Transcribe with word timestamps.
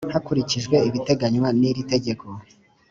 hakurikijwe 0.13 0.75
ibiteganywa 0.89 1.49
n 1.59 1.61
iri 1.69 1.81
tegeko 1.91 2.25